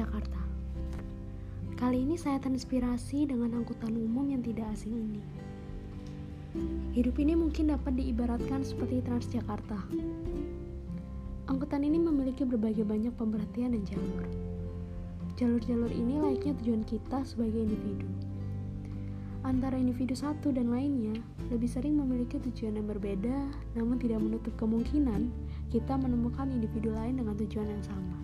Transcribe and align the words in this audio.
Transjakarta. 0.00 0.40
Kali 1.76 2.08
ini 2.08 2.16
saya 2.16 2.40
terinspirasi 2.40 3.28
dengan 3.28 3.52
angkutan 3.52 3.92
umum 3.92 4.32
yang 4.32 4.40
tidak 4.40 4.72
asing 4.72 4.96
ini. 4.96 5.20
Hidup 6.96 7.20
ini 7.20 7.36
mungkin 7.36 7.68
dapat 7.68 8.00
diibaratkan 8.00 8.64
seperti 8.64 9.04
Transjakarta. 9.04 9.76
Angkutan 11.52 11.84
ini 11.84 12.00
memiliki 12.00 12.48
berbagai 12.48 12.80
banyak 12.80 13.12
pemberhentian 13.12 13.76
dan 13.76 13.84
jalur. 13.84 14.24
Jalur-jalur 15.36 15.92
ini 15.92 16.16
layaknya 16.16 16.56
tujuan 16.64 16.80
kita 16.88 17.20
sebagai 17.28 17.60
individu. 17.60 18.08
Antara 19.44 19.76
individu 19.76 20.16
satu 20.16 20.48
dan 20.48 20.72
lainnya, 20.72 21.20
lebih 21.52 21.68
sering 21.68 22.00
memiliki 22.00 22.40
tujuan 22.40 22.80
yang 22.80 22.88
berbeda, 22.88 23.52
namun 23.76 24.00
tidak 24.00 24.24
menutup 24.24 24.56
kemungkinan 24.56 25.28
kita 25.68 25.92
menemukan 25.92 26.48
individu 26.48 26.88
lain 26.88 27.20
dengan 27.20 27.36
tujuan 27.36 27.68
yang 27.68 27.84
sama. 27.84 28.16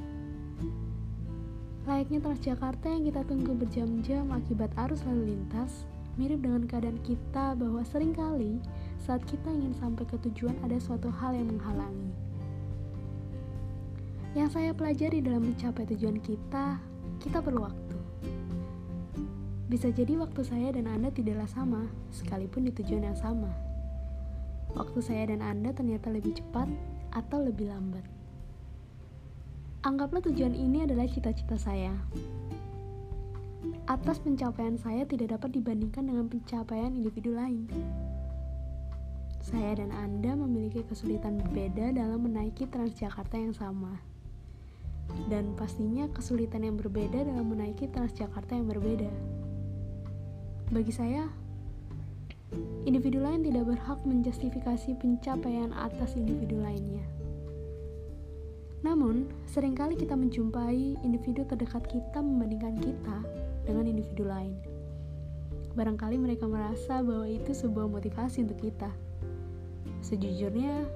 Layaknya 1.86 2.18
Transjakarta 2.18 2.90
yang 2.90 3.06
kita 3.06 3.22
tunggu 3.30 3.54
berjam-jam 3.54 4.26
akibat 4.34 4.74
arus 4.74 5.06
lalu 5.06 5.38
lintas, 5.38 5.86
mirip 6.18 6.42
dengan 6.42 6.66
keadaan 6.66 6.98
kita 7.06 7.54
bahwa 7.54 7.86
sering 7.86 8.10
kali 8.10 8.58
saat 8.98 9.22
kita 9.22 9.46
ingin 9.46 9.70
sampai 9.78 10.02
ke 10.02 10.18
tujuan 10.26 10.58
ada 10.66 10.82
suatu 10.82 11.14
hal 11.14 11.38
yang 11.38 11.46
menghalangi. 11.46 12.10
Yang 14.34 14.58
saya 14.58 14.74
pelajari 14.74 15.22
dalam 15.22 15.46
mencapai 15.46 15.86
tujuan 15.94 16.18
kita, 16.18 16.82
kita 17.22 17.38
perlu 17.38 17.62
waktu. 17.62 17.98
Bisa 19.70 19.86
jadi 19.94 20.18
waktu 20.18 20.42
saya 20.42 20.74
dan 20.74 20.90
Anda 20.90 21.14
tidaklah 21.14 21.46
sama, 21.46 21.86
sekalipun 22.10 22.66
di 22.66 22.74
tujuan 22.82 23.14
yang 23.14 23.18
sama. 23.18 23.54
Waktu 24.74 24.98
saya 24.98 25.30
dan 25.30 25.38
Anda 25.38 25.70
ternyata 25.70 26.10
lebih 26.10 26.34
cepat 26.34 26.66
atau 27.14 27.46
lebih 27.46 27.70
lambat. 27.70 28.15
Anggaplah 29.86 30.18
tujuan 30.18 30.50
ini 30.50 30.82
adalah 30.82 31.06
cita-cita 31.06 31.54
saya. 31.54 31.94
Atas 33.86 34.18
pencapaian 34.18 34.74
saya 34.74 35.06
tidak 35.06 35.38
dapat 35.38 35.54
dibandingkan 35.54 36.10
dengan 36.10 36.26
pencapaian 36.26 36.90
individu 36.90 37.38
lain. 37.38 37.70
Saya 39.38 39.78
dan 39.78 39.94
Anda 39.94 40.34
memiliki 40.34 40.82
kesulitan 40.90 41.38
berbeda 41.38 41.94
dalam 41.94 42.18
menaiki 42.18 42.66
Transjakarta 42.66 43.38
yang 43.38 43.54
sama. 43.54 44.02
Dan 45.30 45.54
pastinya 45.54 46.10
kesulitan 46.10 46.66
yang 46.66 46.74
berbeda 46.74 47.22
dalam 47.22 47.46
menaiki 47.46 47.86
Transjakarta 47.86 48.58
yang 48.58 48.66
berbeda. 48.66 49.06
Bagi 50.74 50.90
saya, 50.90 51.30
individu 52.82 53.22
lain 53.22 53.46
tidak 53.46 53.70
berhak 53.70 54.02
menjustifikasi 54.02 54.98
pencapaian 54.98 55.70
atas 55.78 56.18
individu 56.18 56.58
lainnya. 56.58 57.06
Namun, 58.86 59.26
sering 59.50 59.74
kali 59.74 59.98
kita 59.98 60.14
menjumpai 60.14 61.02
individu 61.02 61.42
terdekat 61.42 61.82
kita 61.90 62.22
membandingkan 62.22 62.78
kita 62.78 63.18
dengan 63.66 63.90
individu 63.90 64.30
lain. 64.30 64.54
Barangkali 65.74 66.14
mereka 66.14 66.46
merasa 66.46 67.02
bahwa 67.02 67.26
itu 67.26 67.50
sebuah 67.50 67.90
motivasi 67.90 68.46
untuk 68.46 68.62
kita. 68.62 68.94
Sejujurnya, 70.06 70.86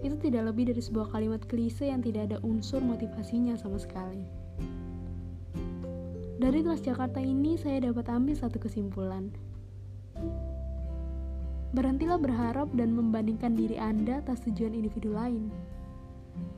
itu 0.00 0.16
tidak 0.24 0.48
lebih 0.48 0.72
dari 0.72 0.80
sebuah 0.80 1.12
kalimat 1.12 1.44
klise 1.44 1.92
yang 1.92 2.00
tidak 2.00 2.32
ada 2.32 2.40
unsur 2.40 2.80
motivasinya 2.80 3.60
sama 3.60 3.76
sekali. 3.76 4.24
Dari 6.40 6.64
Transjakarta 6.64 7.20
ini, 7.20 7.60
saya 7.60 7.92
dapat 7.92 8.08
ambil 8.08 8.32
satu 8.40 8.56
kesimpulan. 8.56 9.28
Berhentilah 11.76 12.16
berharap 12.16 12.72
dan 12.72 12.96
membandingkan 12.96 13.52
diri 13.52 13.76
Anda 13.76 14.24
atas 14.24 14.40
tujuan 14.48 14.72
individu 14.72 15.12
lain 15.12 15.52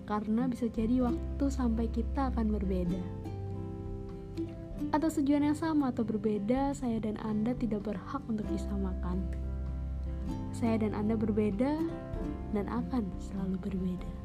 karena 0.07 0.47
bisa 0.51 0.67
jadi 0.69 1.07
waktu 1.07 1.45
sampai 1.49 1.89
kita 1.89 2.35
akan 2.35 2.53
berbeda. 2.53 3.03
Atas 4.93 5.17
tujuan 5.17 5.47
yang 5.47 5.57
sama 5.57 5.89
atau 5.89 6.05
berbeda, 6.05 6.77
saya 6.77 7.01
dan 7.01 7.17
Anda 7.23 7.57
tidak 7.57 7.87
berhak 7.87 8.21
untuk 8.29 8.45
disamakan. 8.53 9.25
Saya 10.53 10.85
dan 10.85 10.93
Anda 10.93 11.17
berbeda 11.17 11.81
dan 12.53 12.67
akan 12.69 13.09
selalu 13.19 13.57
berbeda. 13.63 14.22